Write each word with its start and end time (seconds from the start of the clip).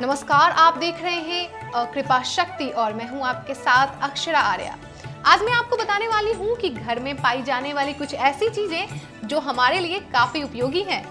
नमस्कार, 0.00 0.50
आप 0.52 0.76
देख 0.78 1.00
रहे 1.02 1.20
हैं 1.20 1.90
कृपा 1.92 2.20
शक्ति 2.22 2.68
और 2.72 2.92
मैं 2.94 3.08
हूँ 3.08 3.22
आपके 3.26 3.54
साथ 3.54 4.02
अक्षरा 4.02 4.38
आर्या। 4.40 4.76
आज 5.26 5.40
मैं 5.42 5.52
आपको 5.52 5.76
बताने 5.76 6.08
वाली 6.08 6.32
हूँ 6.32 6.54
कि 6.56 6.68
घर 6.70 7.00
में 7.00 7.14
पाई 7.16 7.42
जाने 7.42 7.72
वाली 7.72 7.92
कुछ 7.92 8.14
ऐसी 8.14 8.48
चीज़ें 8.48 9.28
जो 9.28 9.38
हमारे 9.38 9.80
लिए 9.80 9.98
काफ़ी 10.12 10.42
उपयोगी 10.42 10.82
हैं। 10.82 11.02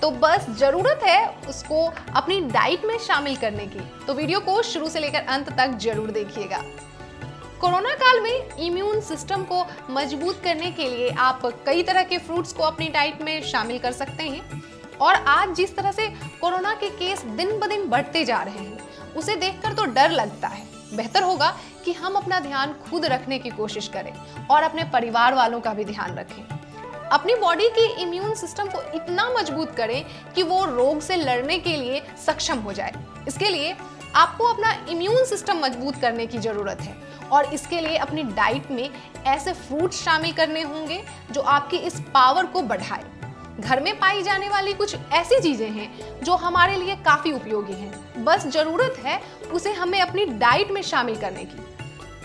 तो 0.00 0.10
बस 0.12 0.46
ज़रूरत 0.58 1.00
है 1.04 1.26
उसको 1.48 1.84
अपनी 2.14 2.40
डाइट 2.42 2.84
में 2.84 2.98
शामिल 2.98 3.36
करने 3.36 3.66
की। 3.66 3.88
तो 4.06 4.14
वीडियो 4.14 4.40
को 4.40 4.60
शुरू 4.64 4.88
से 4.88 5.00
लेकर 5.00 5.24
अंत 5.28 5.48
तक 5.50 5.78
ज़रूर 5.78 6.10
देखिएगा। 6.10 6.62
कोरोना 7.60 7.94
काल 7.96 8.20
में 8.20 8.56
इम्यून 8.58 9.00
सिस्टम 9.02 9.44
को 9.44 9.64
मज़बूत 9.90 10.42
करने 10.44 10.70
के 10.72 10.88
लिए 10.88 11.10
आप 11.20 11.50
कई 11.66 11.82
तरह 11.82 12.02
के 12.02 12.18
फ्रूट्स 12.20 12.52
को 12.52 12.62
अपनी 12.64 12.88
डाइट 12.90 13.22
में 13.22 13.40
शामिल 13.44 13.78
कर 13.78 13.92
सकते 13.94 14.22
हैं। 14.24 14.62
और 15.00 15.14
आज 15.14 15.54
जिस 15.56 15.76
तरह 15.76 15.92
से 15.92 16.08
कोरोना 16.40 16.74
के 16.74 16.88
केस 16.90 17.22
दिन 17.26 17.58
ब 17.58 17.66
दिन 17.66 17.88
बढ़ते 17.88 18.24
जा 18.24 18.42
रहे 18.42 18.58
हैं, 18.58 18.78
उसे 19.16 19.36
देखकर 19.36 19.72
तो 19.72 19.84
डर 19.84 20.10
लगता 20.10 20.48
है। 20.48 20.66
बेहतर 20.94 21.22
होगा 21.22 21.54
कि 21.84 21.92
हम 21.92 22.14
अपना 22.14 22.40
ध्यान 22.40 22.72
खुद 22.82 23.04
रखने 23.04 23.38
की 23.38 23.50
कोशिश 23.50 23.88
करें 23.88 24.12
और 24.46 24.62
अपने 24.62 24.84
परिवार 24.84 25.34
वालों 25.34 25.60
का 25.60 25.72
भी 25.74 25.84
ध्यान 25.84 26.14
रखें। 26.14 26.42
अपनी 27.08 27.34
बॉडी 27.34 27.68
की 27.70 27.86
इम्यून 28.02 28.34
सिस्टम 28.34 28.68
को 28.68 28.82
इतना 28.94 29.28
मज़बूत 29.30 29.74
करें 29.76 30.04
कि 30.34 30.42
वो 30.42 30.64
रोग 30.66 31.00
से 31.00 31.16
लड़ने 31.16 31.58
के 31.58 31.76
लिए 31.76 32.02
सक्षम 32.26 32.58
हो 32.58 32.72
जाए। 32.72 32.92
इसके 33.28 33.48
लिए 33.48 33.74
आपको 34.14 34.44
अपना 34.44 34.72
इम्यून 34.90 35.24
सिस्टम 35.24 35.58
मज़बूत 35.58 36.00
करने 36.00 36.26
की 36.26 36.38
ज़रूरत 36.38 36.80
है 36.80 36.96
और 37.32 37.52
इसके 37.54 37.80
लिए 37.80 37.96
अपनी 37.96 38.22
डाइट 38.22 38.70
में 38.70 38.88
ऐसे 39.26 39.52
फ्रूट्स 39.52 40.02
शामिल 40.04 40.32
करने 40.32 40.62
होंगे 40.62 41.02
जो 41.30 41.40
आपकी 41.40 41.76
इस 41.78 42.00
पावर 42.14 42.46
को 42.46 42.62
बढ़ाए। 42.62 43.04
घर 43.60 43.80
में 43.80 43.98
पाई 43.98 44.22
जाने 44.22 44.48
वाली 44.48 44.72
कुछ 44.72 44.96
ऐसी 45.12 45.40
चीज़ें 45.40 45.68
हैं 45.70 46.24
जो 46.24 46.34
हमारे 46.36 46.76
लिए 46.76 46.96
काफ़ी 47.04 47.32
उपयोगी 47.32 47.72
हैं। 47.72 48.24
बस 48.24 48.46
ज़रूरत 48.46 48.96
है 49.04 49.20
उसे 49.52 49.72
हमें 49.72 50.00
अपनी 50.00 50.24
डाइट 50.26 50.70
में 50.70 50.82
शामिल 50.82 51.16
करने 51.16 51.44
की। 51.44 51.62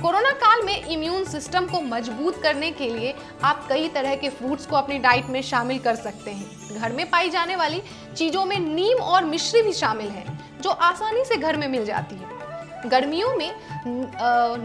कोरोना 0.01 0.31
काल 0.33 0.61
में 0.65 0.85
इम्यून 0.85 1.23
सिस्टम 1.25 1.65
को 1.65 1.81
मज़बूत 1.81 2.41
करने 2.43 2.71
के 2.71 2.89
लिए 2.89 3.13
आप 3.43 3.65
कई 3.69 3.87
तरह 3.89 4.15
के 4.15 4.29
फ्रूट्स 4.29 4.65
को 4.65 4.75
अपनी 4.75 4.97
डाइट 4.99 5.25
में 5.25 5.41
शामिल 5.41 5.79
कर 5.79 5.95
सकते 5.95 6.31
हैं। 6.31 6.79
घर 6.79 6.91
में 6.91 7.09
पाई 7.09 7.29
जाने 7.29 7.55
वाली 7.55 7.81
चीज़ों 8.17 8.45
में 8.45 8.57
नीम 8.59 8.97
और 8.97 9.25
मिश्री 9.25 9.61
भी 9.61 9.73
शामिल 9.73 10.09
है, 10.09 10.25
जो 10.61 10.69
आसानी 10.69 11.25
से 11.25 11.37
घर 11.37 11.57
में 11.57 11.67
मिल 11.67 11.85
जाती 11.85 12.15
है। 12.15 12.89
गर्मियों 12.89 13.35
में 13.35 13.51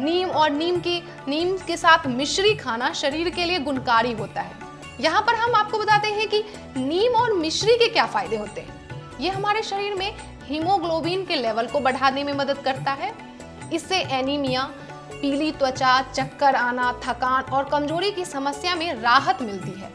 नीम 0.05 0.31
और 0.31 0.51
नीम 0.51 0.79
की, 0.81 1.03
नीम 1.29 1.57
के 1.59 1.77
साथ 1.77 2.07
मिश्री 2.09 2.55
खाना 2.55 2.93
शरीर 2.95 3.31
के 3.31 3.45
लिए 3.45 3.59
गुणकारी 3.59 4.13
होता 4.13 4.41
है। 4.41 4.64
यहाँ 5.01 5.21
पर 5.23 5.35
हम 5.35 5.55
आपको 5.55 5.79
बताते 5.79 6.09
हैं 6.09 6.29
कि 6.29 6.43
नीम 6.77 7.15
और 7.15 7.33
मिश्री 7.33 7.77
के 7.77 7.89
क्या 7.89 8.07
फ़ायदे 8.07 8.37
होते 8.37 8.61
हैं। 8.61 9.19
ये 9.21 9.31
हमारे 9.31 9.63
शरीर 9.63 9.95
में 9.95 10.17
हीमोग्लोबिन 10.43 11.25
के 11.25 11.37
लेवल 11.37 11.67
को 11.67 11.81
बढ़ाने 11.81 12.25
में 12.25 12.33
मदद 12.33 12.59
करता 12.59 12.93
है। 12.93 13.13
इससे 13.73 14.01
एनीमिया, 14.11 14.63
पीली 15.13 15.51
त्वचा, 15.53 16.01
चक्कर 16.13 16.55
आना, 16.55 16.93
थकान 17.05 17.53
और 17.53 17.69
कमज़ोरी 17.69 18.11
की 18.11 18.25
समस्या 18.25 18.75
में 18.75 18.93
राहत 18.95 19.43
मिलती 19.43 19.71
है। 19.71 19.93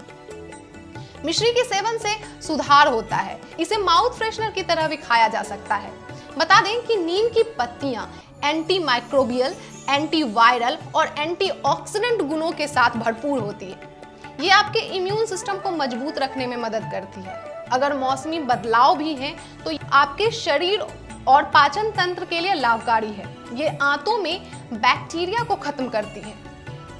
मिश्री 1.25 1.51
के 1.51 1.63
सेवन 1.63 1.97
से 1.97 2.15
सुधार 2.41 2.87
होता 2.87 3.15
है। 3.15 3.39
इसे 3.59 3.77
माउथ 3.77 4.17
फ्रेशनर 4.17 4.51
की 4.51 4.63
तरह 4.63 4.87
भी 4.87 4.97
खाया 4.97 5.27
जा 5.27 5.43
सकता 5.43 5.75
है। 5.75 5.91
बता 6.37 6.61
दें 6.61 6.81
कि 6.81 6.95
नीम 6.95 7.27
की 7.27 7.43
पत्तियाँ 7.59 8.09
एंटी 8.43 8.79
माइक्रोबियल 8.79 9.55
एंटी 9.89 10.23
वायरल 10.23 10.77
और 10.95 11.15
एंटीऑक्सीडेंट 11.19 12.21
गुणों 12.21 12.51
के 12.51 12.67
साथ 12.67 12.97
भरपूर 12.97 13.39
होती 13.39 13.65
है। 13.65 13.98
ये 14.39 14.49
आपके 14.49 14.79
इम्यून 14.95 15.25
सिस्टम 15.25 15.57
को 15.57 15.71
मज़बूत 15.71 16.17
रखने 16.17 16.45
में 16.47 16.55
मदद 16.57 16.83
करती 16.91 17.21
है। 17.21 17.33
अगर 17.71 17.95
मौसमी 17.97 18.39
बदलाव 18.41 18.97
भी 18.97 19.13
हैं 19.15 19.33
तो 19.63 19.71
आपके 19.93 20.29
शरीर 20.31 20.85
और 21.27 21.43
पाचन 21.45 21.89
तंत्र 21.91 22.25
के 22.25 22.39
लिए 22.39 22.53
लाभकारी 22.53 23.11
है। 23.13 23.25
ये 23.53 23.67
आंतों 23.81 24.17
में 24.17 24.41
बैक्टीरिया 24.73 25.43
को 25.43 25.55
खत्म 25.57 25.87
करती 25.89 26.21
है। 26.21 26.33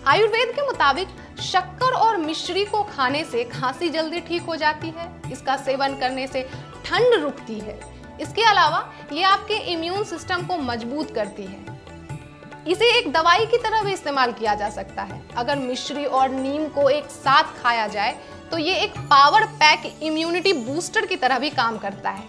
आयुर्वेद 0.08 0.52
के 0.56 0.66
मुताबिक 0.66 1.08
शक्कर 1.42 1.94
और 1.96 2.18
मिश्री 2.18 2.66
को 2.66 2.84
खाने 2.86 3.24
से 3.24 3.44
खांसी 3.46 3.90
जल्दी 3.90 4.20
ठीक 4.20 4.42
हो 4.42 4.56
जाती 4.56 4.90
है। 4.90 5.10
इसका 5.32 5.58
सेवन 5.58 5.98
करने 6.00 6.28
से 6.28 6.42
ठंड 6.86 7.22
रुकती 7.22 7.60
है। 7.60 7.80
इसके 8.22 8.44
अलावा 8.44 8.88
ये 9.14 9.24
आपके 9.24 9.58
इम्यून 9.74 10.04
सिस्टम 10.06 10.46
को 10.48 10.58
मज़बूत 10.64 11.16
करती 11.16 11.44
है। 11.44 11.69
इसे 12.68 12.86
एक 12.98 13.12
दवाई 13.14 13.46
की 13.46 13.58
तरह 13.58 13.84
भी 13.84 13.94
इस्तेमाल 13.94 14.32
किया 14.32 14.54
जा 14.56 14.70
सकता 14.70 15.02
है। 15.02 15.22
अगर 15.38 15.56
मिश्री 15.58 16.06
और 16.06 16.30
नीम 16.30 16.68
को 16.68 16.90
एक 16.90 17.06
साथ 17.06 17.62
खाया 17.62 17.88
जाए 17.88 18.16
तो 18.52 18.58
ये 18.58 18.76
एक 18.76 18.98
पावर 19.10 19.44
पैक 19.56 19.86
इम्यूनिटी 20.04 20.54
बूस्टर 20.56 21.06
की 21.06 21.16
तरह 21.16 21.40
भी 21.40 21.50
काम 21.50 21.78
करता 21.78 22.10
है। 22.10 22.28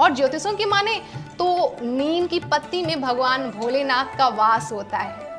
और 0.00 0.14
ज्योतिषों 0.14 0.52
की 0.52 0.64
माने 0.64 0.96
तो 1.38 1.76
नीम 1.82 2.26
की 2.26 2.38
पत्ती 2.42 2.82
में 2.82 3.00
भगवान 3.00 3.50
भोलेनाथ 3.50 4.16
का 4.18 4.28
वास 4.28 4.72
होता 4.72 4.98
है। 4.98 5.30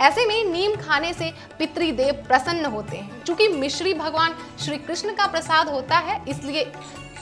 ऐसे 0.00 0.24
में 0.26 0.44
नीम 0.44 0.74
खाने 0.76 1.12
से 1.12 1.32
पितृदेव 1.58 2.24
प्रसन्न 2.28 2.66
होते 2.66 2.96
हैं। 2.96 3.22
क्योंकि 3.22 3.48
मिश्री 3.48 3.94
भगवान 3.94 4.34
श्री 4.60 4.76
कृष्ण 4.78 5.14
का 5.14 5.26
प्रसाद 5.26 5.68
होता 5.68 5.98
है, 5.98 6.22
इसलिए 6.28 6.64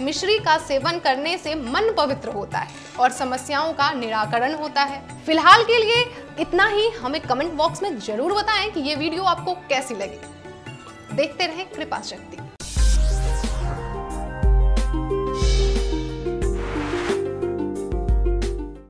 मिश्री 0.00 0.38
का 0.38 0.56
सेवन 0.58 0.98
करने 0.98 1.36
से 1.38 1.54
मन 1.54 1.92
पवित्र 1.96 2.28
होता 2.28 2.58
है 2.58 2.68
और 3.00 3.10
समस्याओं 3.10 3.72
का 3.72 3.90
निराकरण 3.92 4.54
होता 4.54 4.82
है। 4.82 5.02
फ़िलहाल 5.26 5.64
के 5.64 5.78
लिए 5.78 6.04
इतना 6.40 6.66
ही। 6.66 6.88
हमें 6.92 7.20
कमेंट 7.20 7.52
बॉक्स 7.52 7.82
में 7.82 7.98
ज़रूर 7.98 8.34
बताएँ 8.34 8.70
कि 8.70 8.80
ये 8.80 8.94
वीडियो 8.94 9.22
आपको 9.24 9.54
कैसी 9.68 9.94
लगी। 9.94 11.16
देखते 11.16 11.46
रहें 11.46 11.68
कृपा 11.70 12.00
शक्ति 12.02 12.47